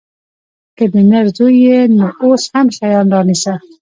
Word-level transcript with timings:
که 0.77 0.85
د 0.93 0.95
نر 1.09 1.25
زوى 1.37 1.55
يې 1.65 1.79
نو 1.97 2.05
اوس 2.23 2.43
هم 2.53 2.67
شيان 2.77 3.05
رانيسه. 3.13 3.53